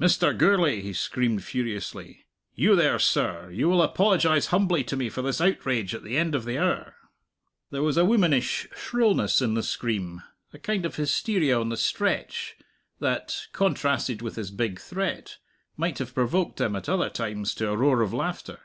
[0.00, 0.36] "Mr.
[0.36, 5.40] Gourlay," he screamed furiously "you there, sir; you will apologize humbly to me for this
[5.40, 6.96] outrage at the end of the hour."
[7.70, 12.56] There was a womanish shrillness in the scream, a kind of hysteria on the stretch,
[12.98, 15.36] that (contrasted with his big threat)
[15.76, 18.58] might have provoked them at other times to a roar of laughter.